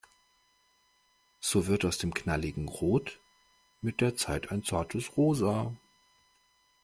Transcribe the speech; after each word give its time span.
So 1.41 1.67
wird 1.67 1.85
aus 1.85 1.99
dem 1.99 2.11
knalligen 2.15 2.67
Rot 2.67 3.19
mit 3.81 4.01
der 4.01 4.15
Zeit 4.15 4.51
ein 4.51 4.63
zartes 4.63 5.15
Rosa. 5.15 5.75